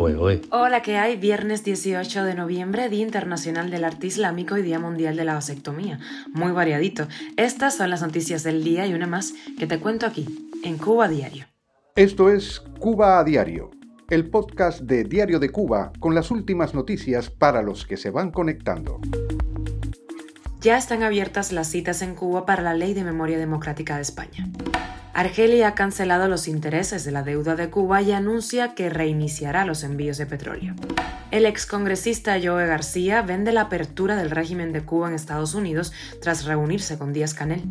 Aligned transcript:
fue 0.00 0.16
hoy? 0.16 0.40
Hola, 0.50 0.80
¿qué 0.80 0.96
hay? 0.96 1.18
Viernes 1.18 1.62
18 1.62 2.24
de 2.24 2.34
noviembre, 2.34 2.88
Día 2.88 3.02
Internacional 3.02 3.70
del 3.70 3.84
Arte 3.84 4.06
Islámico 4.06 4.56
y 4.56 4.62
Día 4.62 4.78
Mundial 4.78 5.14
de 5.14 5.26
la 5.26 5.34
Vasectomía. 5.34 5.98
Muy 6.32 6.52
variadito. 6.52 7.06
Estas 7.36 7.76
son 7.76 7.90
las 7.90 8.00
noticias 8.00 8.42
del 8.42 8.64
día 8.64 8.86
y 8.86 8.94
una 8.94 9.06
más 9.06 9.34
que 9.58 9.66
te 9.66 9.78
cuento 9.78 10.06
aquí, 10.06 10.26
en 10.64 10.78
Cuba 10.78 11.06
Diario. 11.06 11.44
Esto 11.96 12.30
es 12.30 12.60
Cuba 12.78 13.18
a 13.18 13.24
Diario, 13.24 13.72
el 14.08 14.30
podcast 14.30 14.80
de 14.80 15.04
Diario 15.04 15.38
de 15.38 15.50
Cuba 15.50 15.92
con 16.00 16.14
las 16.14 16.30
últimas 16.30 16.72
noticias 16.72 17.28
para 17.28 17.60
los 17.60 17.84
que 17.84 17.98
se 17.98 18.08
van 18.08 18.30
conectando. 18.30 19.00
Ya 20.62 20.78
están 20.78 21.02
abiertas 21.02 21.52
las 21.52 21.68
citas 21.68 22.00
en 22.00 22.14
Cuba 22.14 22.46
para 22.46 22.62
la 22.62 22.72
Ley 22.72 22.94
de 22.94 23.04
Memoria 23.04 23.36
Democrática 23.36 23.96
de 23.96 24.02
España. 24.02 24.48
Argelia 25.12 25.68
ha 25.68 25.74
cancelado 25.74 26.28
los 26.28 26.46
intereses 26.46 27.04
de 27.04 27.10
la 27.10 27.22
deuda 27.22 27.56
de 27.56 27.68
Cuba 27.68 28.00
y 28.00 28.12
anuncia 28.12 28.74
que 28.74 28.88
reiniciará 28.88 29.64
los 29.64 29.82
envíos 29.82 30.18
de 30.18 30.26
petróleo. 30.26 30.74
El 31.30 31.46
excongresista 31.46 32.38
Joe 32.42 32.66
García 32.66 33.22
vende 33.22 33.52
la 33.52 33.62
apertura 33.62 34.16
del 34.16 34.30
régimen 34.30 34.72
de 34.72 34.84
Cuba 34.84 35.08
en 35.08 35.14
Estados 35.14 35.54
Unidos 35.54 35.92
tras 36.20 36.44
reunirse 36.44 36.96
con 36.96 37.12
Díaz 37.12 37.34
Canel. 37.34 37.62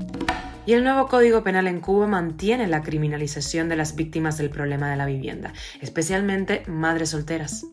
Y 0.66 0.74
el 0.74 0.84
nuevo 0.84 1.08
Código 1.08 1.44
Penal 1.44 1.68
en 1.68 1.80
Cuba 1.80 2.08
mantiene 2.08 2.68
la 2.68 2.84
criminalización 2.84 3.70
de 3.70 3.78
las 3.78 3.96
víctimas 3.96 4.38
del 4.38 4.50
problema 4.50 4.90
de 4.90 4.98
la 4.98 5.06
vivienda, 5.06 5.54
especialmente 5.82 6.64
madres 6.68 7.10
solteras. 7.10 7.66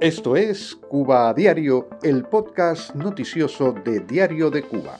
Esto 0.00 0.36
es 0.36 0.74
Cuba 0.74 1.30
a 1.30 1.34
Diario, 1.34 1.88
el 2.02 2.24
podcast 2.24 2.94
noticioso 2.94 3.72
de 3.72 4.00
Diario 4.00 4.50
de 4.50 4.62
Cuba. 4.62 4.98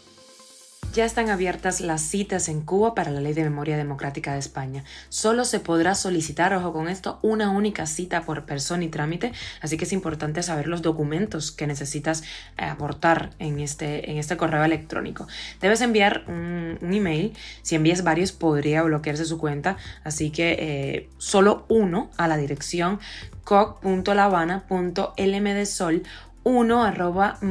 Ya 0.94 1.04
están 1.04 1.28
abiertas 1.28 1.80
las 1.80 2.02
citas 2.02 2.48
en 2.48 2.60
Cuba 2.60 2.94
para 2.94 3.10
la 3.10 3.20
Ley 3.20 3.32
de 3.32 3.42
Memoria 3.42 3.76
Democrática 3.76 4.34
de 4.34 4.38
España. 4.38 4.84
Solo 5.08 5.44
se 5.44 5.58
podrá 5.58 5.96
solicitar, 5.96 6.54
ojo 6.54 6.72
con 6.72 6.88
esto, 6.88 7.18
una 7.20 7.50
única 7.50 7.86
cita 7.86 8.22
por 8.22 8.44
persona 8.44 8.84
y 8.84 8.88
trámite, 8.90 9.32
así 9.60 9.76
que 9.76 9.86
es 9.86 9.92
importante 9.92 10.44
saber 10.44 10.68
los 10.68 10.82
documentos 10.82 11.50
que 11.50 11.66
necesitas 11.66 12.22
eh, 12.58 12.66
aportar 12.66 13.30
en 13.40 13.58
este, 13.58 14.08
en 14.08 14.18
este 14.18 14.36
correo 14.36 14.62
electrónico. 14.62 15.26
Debes 15.60 15.80
enviar 15.80 16.22
un, 16.28 16.78
email, 16.80 17.32
si 17.62 17.74
envías 17.74 18.04
varios 18.04 18.30
podría 18.30 18.84
bloquearse 18.84 19.24
su 19.24 19.36
cuenta, 19.36 19.76
así 20.04 20.30
que 20.30 20.56
eh, 20.60 21.08
solo 21.18 21.66
uno 21.68 22.12
a 22.18 22.28
la 22.28 22.36
dirección 22.36 23.00
coc.lavana.lmdsol 23.42 26.02
1.mike.es 26.44 27.44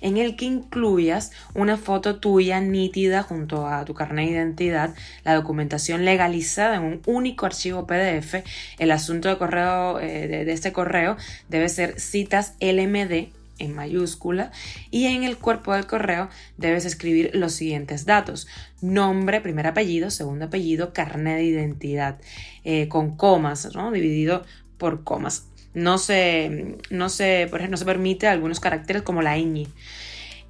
en 0.00 0.16
el 0.16 0.36
que 0.36 0.44
incluyas 0.44 1.32
una 1.54 1.76
foto 1.76 2.16
tuya 2.16 2.60
nítida 2.60 3.22
junto 3.22 3.66
a 3.66 3.84
tu 3.84 3.94
carnet 3.94 4.26
de 4.26 4.32
identidad, 4.32 4.94
la 5.24 5.34
documentación 5.34 6.04
legalizada 6.04 6.76
en 6.76 6.82
un 6.84 7.02
único 7.06 7.46
archivo 7.46 7.86
PDF. 7.86 8.44
El 8.78 8.90
asunto 8.90 9.28
de 9.28 9.38
correo 9.38 9.98
eh, 10.00 10.28
de, 10.28 10.52
este 10.52 10.72
correo 10.72 11.16
debe 11.48 11.68
ser 11.68 11.98
citas 12.00 12.54
LMD 12.60 13.28
en 13.58 13.74
mayúscula 13.74 14.52
y 14.90 15.06
en 15.06 15.22
el 15.22 15.36
cuerpo 15.36 15.74
del 15.74 15.86
correo 15.86 16.30
debes 16.56 16.86
escribir 16.86 17.30
los 17.34 17.52
siguientes 17.52 18.06
datos. 18.06 18.46
Nombre, 18.80 19.42
primer 19.42 19.66
apellido, 19.66 20.10
segundo 20.10 20.46
apellido, 20.46 20.94
carnet 20.94 21.36
de 21.36 21.44
identidad, 21.44 22.18
eh, 22.64 22.88
con 22.88 23.16
comas, 23.16 23.74
¿no? 23.74 23.92
dividido 23.92 24.44
por 24.78 25.04
comas 25.04 25.49
no 25.74 25.98
se, 25.98 26.78
no 26.90 27.08
se, 27.08 27.46
por 27.50 27.60
ejemplo, 27.60 27.74
no 27.74 27.78
se 27.78 27.84
permite 27.84 28.26
algunos 28.26 28.60
caracteres 28.60 29.02
como 29.02 29.22
la 29.22 29.36
ñ. 29.36 29.66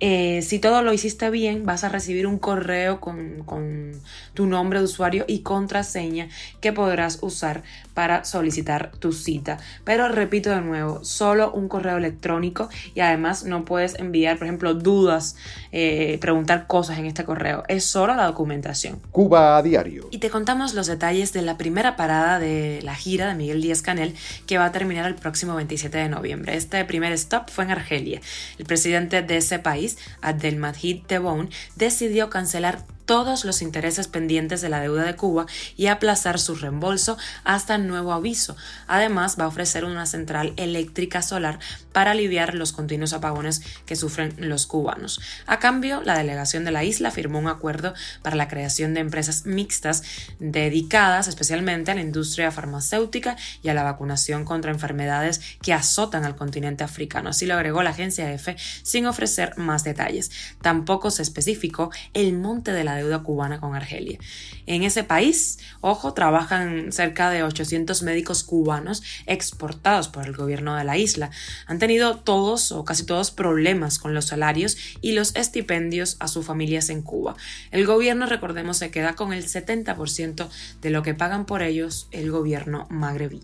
Eh, 0.01 0.41
si 0.43 0.59
todo 0.59 0.83
lo 0.83 0.93
hiciste 0.93 1.31
bien, 1.31 1.67
vas 1.67 1.85
a 1.85 1.91
recibir 1.91 2.27
un 2.27 2.39
correo 2.39 3.01
con, 3.01 3.43
con, 3.45 3.93
tu 4.35 4.47
nombre 4.47 4.79
de 4.79 4.87
usuario 4.87 5.25
y 5.29 5.41
contraseña 5.41 6.29
que 6.61 6.73
podrás 6.73 7.19
usar 7.21 7.63
para 7.95 8.25
solicitar 8.25 8.93
tu 8.99 9.13
cita. 9.13 9.59
Pero 9.85 10.09
repito 10.09 10.51
de 10.51 10.63
nuevo, 10.63 11.05
solo 11.05 11.53
un 11.53 11.69
correo 11.69 11.99
electrónico 11.99 12.71
y 12.95 13.01
además 13.01 13.45
no 13.45 13.65
puedes 13.67 13.99
enviar, 13.99 14.39
por 14.39 14.47
ejemplo, 14.47 14.73
dudas, 14.73 15.37
eh, 15.73 16.17
preguntar 16.21 16.67
cosas 16.67 16.99
en 16.99 17.07
este 17.07 17.25
correo. 17.25 17.65
Es 17.69 17.85
solo 17.85 18.15
la 18.15 18.25
documentación. 18.25 19.01
Cuba 19.11 19.59
a 19.59 19.63
diario. 19.63 20.09
Y 20.11 20.19
te 20.19 20.31
contamos 20.31 20.75
los 20.75 20.87
detalles 20.87 21.33
de 21.33 21.43
la 21.43 21.59
primera 21.59 21.97
parada 21.97 22.39
de 22.39 22.81
la 22.83 22.95
gira 22.95 23.29
de 23.29 23.35
Miguel 23.35 23.61
Díaz 23.61 23.83
Canel 23.83 24.15
que 24.47 24.57
va 24.57 24.67
a 24.67 24.73
terminar 24.73 25.07
el 25.07 25.15
próximo 25.17 25.55
27 25.55 25.99
de 25.99 26.09
noviembre. 26.09 26.57
Este 26.57 26.85
primer 26.85 27.13
stop 27.13 27.51
fue 27.51 27.65
en 27.65 27.73
Argelia. 27.73 28.21
El 28.59 28.65
presidente 28.65 29.23
de 29.23 29.37
ese 29.37 29.59
país, 29.59 29.90
Abdelmajid 30.21 31.07
Tebboune, 31.07 31.51
decidió 31.77 32.31
cancelar 32.31 32.85
todos 33.11 33.45
los 33.45 33.61
intereses 33.61 34.07
pendientes 34.07 34.61
de 34.61 34.69
la 34.69 34.79
deuda 34.79 35.03
de 35.03 35.17
Cuba 35.17 35.47
y 35.77 35.89
aplazar 35.89 36.39
su 36.39 36.55
reembolso 36.55 37.19
hasta 37.43 37.77
nuevo 37.77 38.13
aviso. 38.13 38.57
Además, 38.87 39.35
va 39.37 39.47
a 39.47 39.49
ofrecer 39.49 39.85
una 39.85 40.07
central 40.07 40.55
eléctrica 40.57 41.21
solar 41.21 41.59
para 41.91 42.13
aliviar 42.13 42.55
los 42.55 42.71
continuos 42.71 43.13
apagones 43.13 43.63
que 43.85 43.97
sufren 43.97 44.37
los 44.39 44.69
cubanos. 44.69 45.21
A 45.49 45.59
cambio, 45.59 46.03
la 46.05 46.17
delegación 46.17 46.65
de 46.65 46.71
la 46.71 46.85
isla 46.85 47.11
firmó 47.11 47.41
un 47.41 47.49
acuerdo 47.49 47.95
para 48.23 48.37
la 48.37 48.47
creación 48.47 48.95
de 48.95 49.01
empresas 49.01 49.45
mixtas 49.45 50.05
dedicadas 50.39 51.27
especialmente 51.27 51.91
a 51.91 51.97
la 51.97 52.03
industria 52.03 52.53
farmacéutica 52.53 53.37
y 53.61 53.71
a 53.71 53.75
la 53.75 53.83
vacunación 53.83 54.45
contra 54.45 54.71
enfermedades 54.71 55.41
que 55.61 55.73
azotan 55.73 56.25
al 56.25 56.37
continente 56.37 56.85
africano. 56.85 57.31
Así 57.31 57.45
lo 57.47 57.55
agregó 57.55 57.83
la 57.83 57.91
agencia 57.91 58.33
EFE 58.33 58.57
sin 58.85 59.07
ofrecer 59.07 59.59
más 59.59 59.83
detalles. 59.83 60.31
Tampoco 60.63 61.11
se 61.11 61.23
especificó 61.23 61.91
el 62.15 62.35
monte 62.35 62.73
de 62.73 62.85
la 62.85 63.00
deuda 63.01 63.23
cubana 63.23 63.61
con 63.61 63.75
Argelia. 63.75 64.19
En 64.67 64.83
ese 64.83 65.05
país, 65.05 65.59
ojo, 65.81 66.15
trabajan 66.15 66.93
cerca 66.93 67.31
de 67.31 67.43
800 67.43 68.03
médicos 68.03 68.45
cubanos 68.45 69.03
exportados 69.27 70.09
por 70.09 70.27
el 70.27 70.37
gobierno 70.37 70.77
de 70.77 70.85
la 70.85 70.97
isla. 70.97 71.31
Han 71.67 71.79
tenido 71.79 72.17
todos 72.19 72.73
o 72.73 72.85
casi 72.85 73.05
todos 73.05 73.31
problemas 73.31 73.99
con 73.99 74.15
los 74.15 74.27
salarios 74.27 74.77
y 75.01 75.13
los 75.13 75.35
estipendios 75.37 76.17
a 76.21 76.29
sus 76.29 76.47
familias 76.47 76.89
en 76.91 77.03
Cuba. 77.03 77.37
El 77.71 77.87
gobierno, 77.87 78.27
recordemos, 78.27 78.79
se 78.79 78.91
queda 78.91 79.15
con 79.15 79.33
el 79.33 79.45
70% 79.45 80.49
de 80.81 80.91
lo 80.91 81.03
que 81.03 81.15
pagan 81.15 81.47
por 81.47 81.63
ellos 81.63 82.09
el 82.13 82.31
gobierno 82.31 82.87
magrebí 82.91 83.41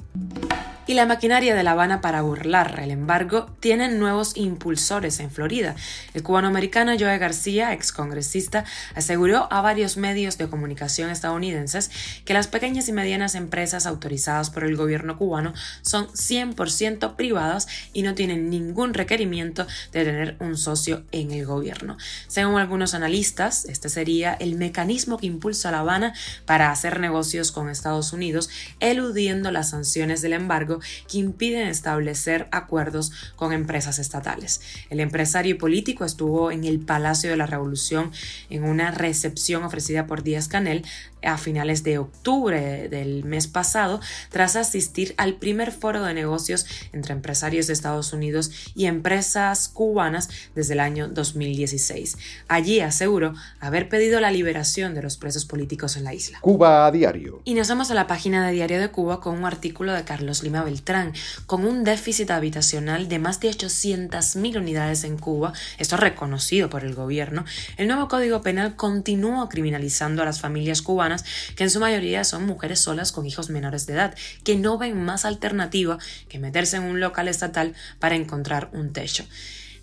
y 0.86 0.94
la 0.94 1.06
maquinaria 1.06 1.54
de 1.54 1.62
La 1.62 1.72
Habana 1.72 2.00
para 2.00 2.22
burlar 2.22 2.78
el 2.80 2.90
embargo 2.90 3.50
tienen 3.60 3.98
nuevos 3.98 4.36
impulsores 4.36 5.18
en 5.20 5.30
Florida. 5.30 5.74
El 6.14 6.22
cubano-americano 6.22 6.92
Joe 6.98 7.18
García, 7.18 7.72
excongresista, 7.72 8.64
aseguró 8.94 9.48
a 9.50 9.60
varios 9.60 9.96
medios 9.96 10.38
de 10.38 10.48
comunicación 10.48 11.10
estadounidenses 11.10 11.90
que 12.24 12.34
las 12.34 12.46
pequeñas 12.46 12.88
y 12.88 12.92
medianas 12.92 13.34
empresas 13.34 13.86
autorizadas 13.86 14.50
por 14.50 14.64
el 14.64 14.76
gobierno 14.76 15.16
cubano 15.18 15.54
son 15.82 16.06
100% 16.08 17.16
privadas 17.16 17.66
y 17.92 18.02
no 18.02 18.14
tienen 18.14 18.48
ningún 18.48 18.94
requerimiento 18.94 19.66
de 19.92 20.04
tener 20.04 20.36
un 20.38 20.56
socio 20.56 21.02
en 21.10 21.32
el 21.32 21.44
gobierno. 21.46 21.96
Según 22.28 22.60
algunos 22.60 22.94
analistas, 22.94 23.64
este 23.64 23.88
sería 23.88 24.34
el 24.34 24.54
mecanismo 24.54 25.18
que 25.18 25.26
impulsa 25.26 25.70
a 25.70 25.72
La 25.72 25.80
Habana 25.80 26.14
para 26.44 26.70
hacer 26.70 27.00
negocios 27.00 27.50
con 27.50 27.68
Estados 27.68 28.12
Unidos, 28.12 28.50
eludiendo 28.78 29.50
las 29.50 29.70
sanciones 29.70 30.22
del 30.22 30.32
embargo 30.32 30.75
que 31.08 31.18
impiden 31.18 31.68
establecer 31.68 32.48
acuerdos 32.52 33.12
con 33.36 33.52
empresas 33.52 33.98
estatales. 33.98 34.60
El 34.90 35.00
empresario 35.00 35.54
y 35.54 35.58
político 35.58 36.04
estuvo 36.04 36.50
en 36.50 36.64
el 36.64 36.80
Palacio 36.80 37.30
de 37.30 37.36
la 37.36 37.46
Revolución 37.46 38.12
en 38.50 38.64
una 38.64 38.90
recepción 38.90 39.64
ofrecida 39.64 40.06
por 40.06 40.22
Díaz 40.22 40.48
Canel 40.48 40.84
a 41.22 41.38
finales 41.38 41.82
de 41.82 41.98
octubre 41.98 42.88
del 42.88 43.24
mes 43.24 43.46
pasado 43.46 44.00
tras 44.30 44.56
asistir 44.56 45.14
al 45.16 45.34
primer 45.34 45.72
foro 45.72 46.02
de 46.04 46.14
negocios 46.14 46.66
entre 46.92 47.14
empresarios 47.14 47.66
de 47.66 47.72
Estados 47.72 48.12
Unidos 48.12 48.50
y 48.74 48.86
empresas 48.86 49.68
cubanas 49.68 50.28
desde 50.54 50.74
el 50.74 50.80
año 50.80 51.08
2016. 51.08 52.16
Allí 52.48 52.80
aseguró 52.80 53.34
haber 53.60 53.88
pedido 53.88 54.20
la 54.20 54.30
liberación 54.30 54.94
de 54.94 55.02
los 55.02 55.16
presos 55.16 55.44
políticos 55.44 55.96
en 55.96 56.04
la 56.04 56.14
isla. 56.14 56.38
Cuba 56.40 56.86
a 56.86 56.90
diario. 56.90 57.40
Y 57.44 57.54
nos 57.54 57.68
vamos 57.68 57.90
a 57.90 57.94
la 57.94 58.06
página 58.06 58.46
de 58.46 58.52
Diario 58.52 58.80
de 58.80 58.90
Cuba 58.90 59.20
con 59.20 59.36
un 59.36 59.44
artículo 59.44 59.92
de 59.92 60.04
Carlos 60.04 60.42
Lima 60.42 60.62
Beltrán, 60.66 61.14
con 61.46 61.64
un 61.64 61.84
déficit 61.84 62.30
habitacional 62.30 63.08
de 63.08 63.18
más 63.18 63.40
de 63.40 63.50
800.000 63.50 64.58
unidades 64.58 65.04
en 65.04 65.16
Cuba, 65.16 65.52
esto 65.78 65.96
reconocido 65.96 66.68
por 66.68 66.84
el 66.84 66.94
gobierno, 66.94 67.44
el 67.76 67.86
nuevo 67.86 68.08
Código 68.08 68.42
Penal 68.42 68.76
continúa 68.76 69.48
criminalizando 69.48 70.22
a 70.22 70.24
las 70.24 70.40
familias 70.40 70.82
cubanas, 70.82 71.24
que 71.54 71.64
en 71.64 71.70
su 71.70 71.78
mayoría 71.80 72.24
son 72.24 72.46
mujeres 72.46 72.80
solas 72.80 73.12
con 73.12 73.26
hijos 73.26 73.48
menores 73.48 73.86
de 73.86 73.94
edad, 73.94 74.14
que 74.42 74.56
no 74.56 74.76
ven 74.76 75.02
más 75.04 75.24
alternativa 75.24 75.98
que 76.28 76.38
meterse 76.38 76.76
en 76.76 76.82
un 76.82 77.00
local 77.00 77.28
estatal 77.28 77.74
para 78.00 78.16
encontrar 78.16 78.68
un 78.72 78.92
techo. 78.92 79.24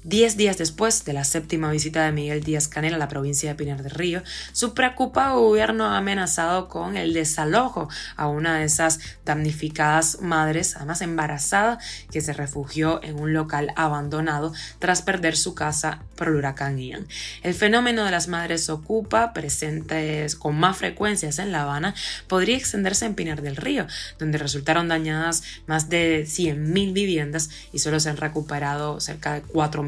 Diez 0.05 0.35
días 0.35 0.57
después 0.57 1.05
de 1.05 1.13
la 1.13 1.23
séptima 1.23 1.71
visita 1.71 2.03
de 2.03 2.11
Miguel 2.11 2.44
Díaz 2.44 2.67
Canel 2.67 2.94
a 2.94 2.97
la 2.97 3.07
provincia 3.07 3.47
de 3.50 3.55
Pinar 3.55 3.83
del 3.83 3.91
Río, 3.91 4.21
su 4.51 4.73
preocupado 4.73 5.39
gobierno 5.39 5.85
ha 5.85 5.97
amenazado 5.97 6.67
con 6.67 6.97
el 6.97 7.13
desalojo 7.13 7.88
a 8.17 8.27
una 8.27 8.57
de 8.57 8.65
esas 8.65 9.00
damnificadas 9.23 10.19
madres, 10.19 10.75
además 10.75 11.00
embarazada, 11.00 11.79
que 12.11 12.19
se 12.19 12.33
refugió 12.33 13.01
en 13.01 13.17
un 13.17 13.31
local 13.31 13.71
abandonado 13.77 14.51
tras 14.79 15.01
perder 15.01 15.38
su 15.38 15.55
casa 15.55 16.01
por 16.17 16.27
el 16.27 16.35
huracán 16.35 16.79
Ian. 16.79 17.07
El 17.41 17.53
fenómeno 17.53 18.03
de 18.03 18.11
las 18.11 18.27
madres 18.27 18.69
ocupa, 18.69 19.31
presentes 19.31 20.35
con 20.35 20.59
más 20.59 20.75
frecuencias 20.75 21.39
en 21.39 21.53
La 21.53 21.61
Habana, 21.61 21.95
podría 22.27 22.57
extenderse 22.57 23.05
en 23.05 23.15
Pinar 23.15 23.41
del 23.41 23.55
Río, 23.55 23.88
donde 24.19 24.38
resultaron 24.38 24.89
dañadas 24.89 25.44
más 25.65 25.88
de 25.88 26.25
100.000 26.25 26.91
viviendas 26.91 27.50
y 27.71 27.79
solo 27.79 28.01
se 28.01 28.09
han 28.09 28.17
recuperado 28.17 29.00
cerca 29.00 29.35
de 29.35 29.41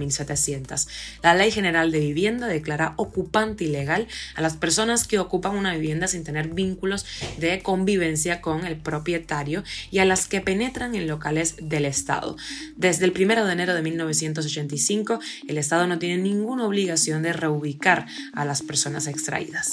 4.700. 0.09 0.87
La 1.23 1.33
Ley 1.33 1.51
General 1.51 1.91
de 1.91 1.99
Vivienda 1.99 2.47
declara 2.47 2.93
ocupante 2.97 3.63
ilegal 3.63 4.07
a 4.35 4.41
las 4.41 4.57
personas 4.57 5.07
que 5.07 5.19
ocupan 5.19 5.55
una 5.55 5.73
vivienda 5.73 6.07
sin 6.07 6.23
tener 6.23 6.49
vínculos 6.49 7.05
de 7.37 7.61
convivencia 7.61 8.41
con 8.41 8.65
el 8.65 8.77
propietario 8.77 9.63
y 9.91 9.99
a 9.99 10.05
las 10.05 10.27
que 10.27 10.41
penetran 10.41 10.95
en 10.95 11.07
locales 11.07 11.55
del 11.61 11.85
Estado. 11.85 12.35
Desde 12.75 13.05
el 13.05 13.11
1 13.11 13.45
de 13.45 13.53
enero 13.53 13.73
de 13.73 13.81
1985, 13.81 15.19
el 15.47 15.57
Estado 15.57 15.87
no 15.87 15.99
tiene 15.99 16.21
ninguna 16.21 16.65
obligación 16.65 17.23
de 17.23 17.33
reubicar 17.33 18.05
a 18.33 18.45
las 18.45 18.61
personas 18.61 19.07
extraídas. 19.07 19.71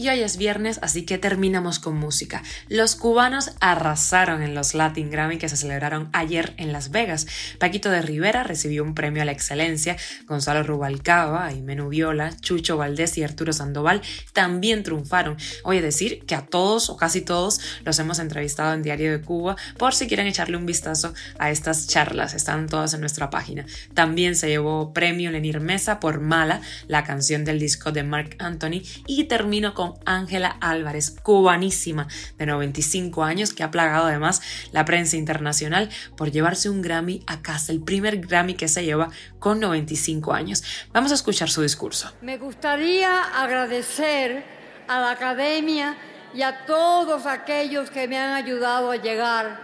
Y 0.00 0.08
hoy 0.08 0.20
es 0.20 0.38
viernes, 0.38 0.78
así 0.80 1.02
que 1.02 1.18
terminamos 1.18 1.78
con 1.78 1.94
música. 1.94 2.42
Los 2.70 2.96
cubanos 2.96 3.50
arrasaron 3.60 4.40
en 4.40 4.54
los 4.54 4.72
Latin 4.72 5.10
Grammy 5.10 5.36
que 5.36 5.50
se 5.50 5.58
celebraron 5.58 6.08
ayer 6.14 6.54
en 6.56 6.72
Las 6.72 6.90
Vegas. 6.90 7.26
Paquito 7.58 7.90
de 7.90 8.00
Rivera 8.00 8.42
recibió 8.42 8.82
un 8.82 8.94
premio 8.94 9.20
a 9.20 9.26
la 9.26 9.32
excelencia, 9.32 9.98
Gonzalo 10.26 10.62
Rubalcaba, 10.62 11.50
Menú 11.50 11.90
Viola, 11.90 12.34
Chucho 12.40 12.78
Valdés 12.78 13.18
y 13.18 13.24
Arturo 13.24 13.52
Sandoval 13.52 14.00
también 14.32 14.84
triunfaron. 14.84 15.36
Oye, 15.64 15.82
decir 15.82 16.24
que 16.24 16.34
a 16.34 16.46
todos 16.46 16.88
o 16.88 16.96
casi 16.96 17.20
todos 17.20 17.60
los 17.84 17.98
hemos 17.98 18.20
entrevistado 18.20 18.72
en 18.72 18.82
Diario 18.82 19.12
de 19.12 19.20
Cuba 19.20 19.56
por 19.76 19.94
si 19.94 20.08
quieren 20.08 20.26
echarle 20.26 20.56
un 20.56 20.64
vistazo 20.64 21.12
a 21.38 21.50
estas 21.50 21.88
charlas, 21.88 22.32
están 22.32 22.70
todas 22.70 22.94
en 22.94 23.00
nuestra 23.00 23.28
página. 23.28 23.66
También 23.92 24.34
se 24.34 24.48
llevó 24.48 24.94
premio 24.94 25.30
Lenir 25.30 25.60
Mesa 25.60 26.00
por 26.00 26.20
Mala, 26.20 26.62
la 26.88 27.04
canción 27.04 27.44
del 27.44 27.58
disco 27.58 27.92
de 27.92 28.02
Mark 28.02 28.36
Anthony, 28.38 28.80
y 29.06 29.24
terminó 29.24 29.74
con 29.74 29.89
Ángela 30.04 30.56
Álvarez, 30.60 31.16
cubanísima 31.22 32.06
de 32.38 32.46
95 32.46 33.24
años, 33.24 33.52
que 33.52 33.62
ha 33.62 33.70
plagado 33.70 34.06
además 34.06 34.42
la 34.72 34.84
prensa 34.84 35.16
internacional 35.16 35.90
por 36.16 36.30
llevarse 36.30 36.70
un 36.70 36.82
Grammy 36.82 37.22
a 37.26 37.42
casa, 37.42 37.72
el 37.72 37.82
primer 37.82 38.20
Grammy 38.20 38.54
que 38.54 38.68
se 38.68 38.84
lleva 38.84 39.10
con 39.38 39.60
95 39.60 40.32
años. 40.32 40.62
Vamos 40.92 41.10
a 41.12 41.14
escuchar 41.14 41.48
su 41.50 41.62
discurso. 41.62 42.12
Me 42.22 42.38
gustaría 42.38 43.22
agradecer 43.42 44.44
a 44.88 45.00
la 45.00 45.10
academia 45.12 45.96
y 46.34 46.42
a 46.42 46.64
todos 46.66 47.26
aquellos 47.26 47.90
que 47.90 48.06
me 48.06 48.18
han 48.18 48.32
ayudado 48.32 48.90
a 48.90 48.96
llegar 48.96 49.60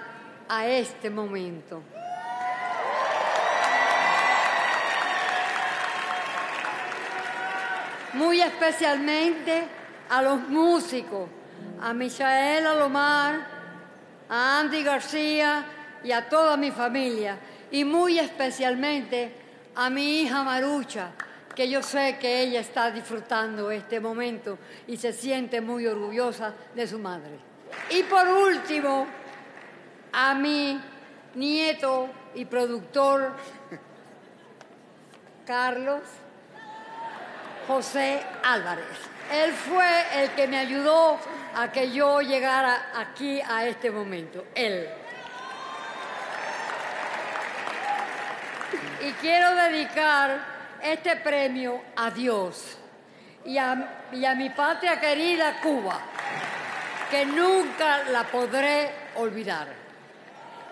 a 0.49 0.67
este 0.67 1.11
momento. 1.11 1.83
Muy 8.15 8.41
especialmente 8.41 9.69
a 10.09 10.23
los 10.23 10.49
músicos, 10.49 11.29
a 11.81 11.93
Michael 11.93 12.67
Alomar, 12.67 13.47
a 14.29 14.61
Andy 14.61 14.83
García 14.83 15.65
y 16.03 16.13
a 16.13 16.29
toda 16.29 16.57
mi 16.57 16.71
familia, 16.71 17.39
y 17.71 17.85
muy 17.85 18.19
especialmente 18.19 19.33
a 19.75 19.91
mi 19.91 20.23
hija 20.23 20.43
Marucha, 20.43 21.11
que 21.55 21.69
yo 21.69 21.83
sé 21.83 22.19
que 22.21 22.43
ella 22.43 22.61
está 22.61 22.91
disfrutando 22.91 23.71
este 23.71 23.99
momento 23.99 24.59
y 24.87 24.97
se 24.97 25.13
siente 25.13 25.61
muy 25.61 25.87
orgullosa 25.87 26.53
de 26.75 26.87
su 26.87 26.99
madre. 26.99 27.39
Y 27.91 28.03
por 28.05 28.29
último, 28.29 29.07
a 30.13 30.35
mi 30.35 30.81
nieto 31.35 32.09
y 32.35 32.45
productor 32.45 33.33
Carlos 35.47 36.03
José 37.67 38.23
Álvarez. 38.43 38.85
Él 39.33 39.53
fue 39.53 40.23
el 40.23 40.31
que 40.31 40.47
me 40.47 40.59
ayudó 40.59 41.19
a 41.55 41.73
que 41.73 41.91
yo 41.91 42.21
llegara 42.21 42.91
aquí 42.95 43.41
a 43.41 43.67
este 43.67 43.91
momento. 43.91 44.45
Él. 44.55 44.89
Y 49.05 49.13
quiero 49.13 49.55
dedicar 49.55 50.39
este 50.83 51.17
premio 51.17 51.81
a 51.97 52.11
Dios 52.11 52.79
y 53.45 53.59
a, 53.59 53.75
mi 54.37 54.51
patria 54.51 55.01
querida 55.01 55.61
Cuba, 55.61 56.01
que 57.11 57.25
nunca 57.25 58.05
la 58.11 58.25
podré 58.25 58.91
olvidar. 59.17 59.69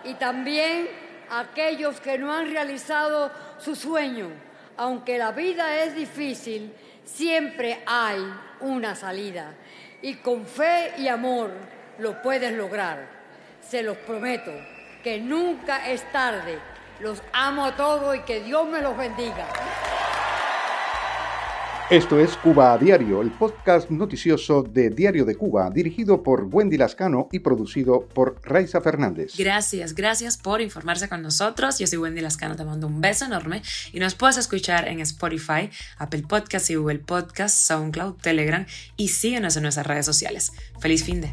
Y 0.05 0.15
también 0.15 0.89
a 1.31 1.41
aquellos 1.41 2.01
que 2.01 2.19
no 2.19 2.33
han 2.33 2.51
realizado 2.51 3.31
su 3.59 3.77
sueño, 3.77 4.29
aunque 4.77 5.19
la 5.19 5.33
vida 5.33 5.83
es 5.83 5.95
difícil 5.95 6.73
siempre 7.05 7.83
hay 7.87 8.21
una 8.61 8.95
salida 8.95 9.55
y 10.03 10.15
con 10.15 10.47
fe 10.47 10.93
y 10.99 11.09
amor 11.09 11.51
lo 11.99 12.21
puedes 12.21 12.53
lograr. 12.53 13.07
Se 13.61 13.83
los 13.83 13.97
prometo 13.99 14.53
que 15.03 15.19
nunca 15.19 15.91
es 15.91 16.11
tarde. 16.13 16.59
Los 17.01 17.23
amo 17.33 17.65
a 17.65 17.77
todos 17.77 18.17
y 18.17 18.21
que 18.21 18.41
Dios 18.41 18.67
me 18.67 18.81
los 18.81 18.97
bendiga. 18.97 19.47
Esto 21.91 22.19
es 22.19 22.35
Cuba 22.39 22.73
a 22.73 22.79
Diario, 22.79 23.21
el 23.21 23.31
podcast 23.31 23.91
noticioso 23.91 24.63
de 24.63 24.89
Diario 24.89 25.27
de 25.27 25.35
Cuba, 25.35 25.69
dirigido 25.69 26.23
por 26.23 26.49
Wendy 26.51 26.79
Lascano 26.79 27.29
y 27.31 27.41
producido 27.41 28.09
por 28.09 28.41
Raiza 28.43 28.81
Fernández. 28.81 29.35
Gracias, 29.37 29.95
gracias 29.95 30.39
por 30.39 30.63
informarse 30.63 31.11
con 31.11 31.21
nosotros. 31.21 31.79
Yo 31.79 31.87
soy 31.87 31.99
Wendy 31.99 32.23
Lascano, 32.23 32.57
te 32.57 32.65
mando 32.65 32.87
un 32.87 33.03
beso 33.03 33.27
enorme 33.27 33.61
y 33.93 34.01
nos 34.01 34.15
puedes 34.15 34.39
escuchar 34.39 34.89
en 34.89 35.01
Spotify, 35.01 35.69
Apple 35.99 36.25
Podcasts 36.27 36.71
y 36.71 36.77
Google 36.77 37.01
Podcasts, 37.01 37.67
SoundCloud, 37.67 38.15
Telegram 38.15 38.65
y 38.97 39.09
síguenos 39.09 39.55
en 39.59 39.65
nuestras 39.65 39.87
redes 39.87 40.07
sociales. 40.07 40.53
Feliz 40.81 41.05
fin 41.05 41.21
de. 41.21 41.33